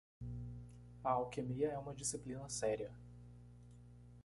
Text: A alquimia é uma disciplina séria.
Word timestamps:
A 1.03 1.11
alquimia 1.11 1.67
é 1.73 1.77
uma 1.77 1.93
disciplina 1.93 2.49
séria. 2.49 2.91